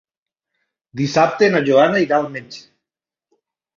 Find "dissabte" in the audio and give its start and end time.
1.01-1.49